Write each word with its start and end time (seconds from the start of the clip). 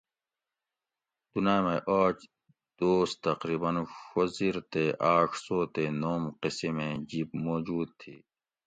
دُناۤئے 1.31 1.61
مئی 1.65 1.79
آج 2.01 2.17
دوس 2.77 3.09
تقریباً 3.25 3.71
ڛو 4.11 4.23
زِر 4.35 4.55
تے 4.71 4.83
آۤڄ 5.13 5.29
سو 5.43 5.57
تے 5.73 5.83
نوم 6.01 6.23
قسمیں 6.41 6.93
جِب 7.09 7.29
موجود 7.45 7.87
تھی 7.99 8.15